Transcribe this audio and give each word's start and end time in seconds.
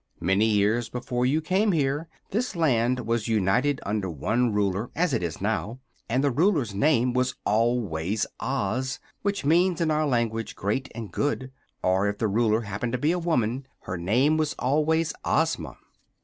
Many 0.19 0.45
years 0.47 0.89
before 0.89 1.27
you 1.27 1.41
came 1.41 1.73
here 1.73 2.07
this 2.31 2.55
Land 2.55 3.01
was 3.01 3.27
united 3.27 3.79
under 3.85 4.09
one 4.09 4.51
Ruler, 4.51 4.89
as 4.95 5.13
it 5.13 5.21
is 5.21 5.39
now, 5.39 5.79
and 6.09 6.23
the 6.23 6.31
Ruler's 6.31 6.73
name 6.73 7.13
was 7.13 7.35
always 7.45 8.25
'Oz', 8.39 8.99
which 9.21 9.45
means 9.45 9.79
in 9.79 9.91
our 9.91 10.07
language 10.07 10.55
'Great 10.55 10.91
and 10.95 11.11
Good'; 11.11 11.51
or, 11.83 12.07
if 12.09 12.17
the 12.17 12.27
Ruler 12.27 12.61
happened 12.61 12.93
to 12.93 12.97
be 12.97 13.11
a 13.11 13.19
woman, 13.19 13.67
her 13.81 13.95
name 13.95 14.37
was 14.37 14.55
always 14.57 15.13
'Ozma.' 15.23 15.77